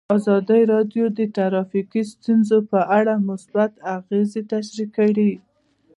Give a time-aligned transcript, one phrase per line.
[0.17, 5.31] ازادي راډیو د ټرافیکي ستونزې په اړه مثبت اغېزې تشریح کړي.